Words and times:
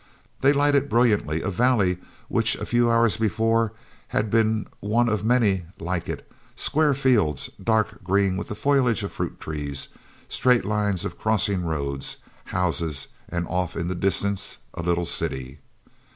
They 0.39 0.51
lighted 0.51 0.89
brilliantly 0.89 1.43
a 1.43 1.51
valley 1.51 1.99
which, 2.27 2.55
a 2.55 2.65
few 2.65 2.89
hours 2.89 3.17
before, 3.17 3.73
had 4.07 4.31
been 4.31 4.65
one 4.79 5.07
of 5.07 5.23
many 5.23 5.65
like 5.79 6.09
it—square 6.09 6.95
fields, 6.95 7.51
dark 7.63 8.03
green 8.03 8.35
with 8.35 8.47
the 8.47 8.55
foliage 8.55 9.03
of 9.03 9.11
fruit 9.11 9.39
trees, 9.39 9.89
straight 10.27 10.65
lines 10.65 11.05
of 11.05 11.19
crossing 11.19 11.61
roads, 11.63 12.17
houses, 12.45 13.09
and 13.29 13.47
off 13.47 13.75
in 13.75 13.89
the 13.89 13.93
distance 13.93 14.57
a 14.73 14.81
little 14.81 15.05
city. 15.05 15.59